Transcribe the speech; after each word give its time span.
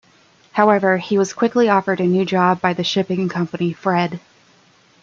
However, 0.53 0.97
he 0.97 1.19
was 1.19 1.31
quickly 1.31 1.69
offered 1.69 1.99
a 1.99 2.05
new 2.07 2.25
job 2.25 2.59
by 2.59 2.73
the 2.73 2.83
shipping 2.83 3.29
company 3.29 3.71
Fred. 3.71 4.19